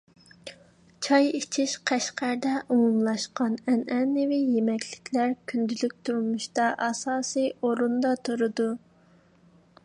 [1.07, 3.57] چاي ئىچىش قەشقەردە ئومۇملاشقان.
[3.73, 8.69] ئەنئەنىۋى يېمەكلىكلەر كۈندىلىك تۇرمۇشتا ئاساسىي ئورۇندا تۇرىدۇ.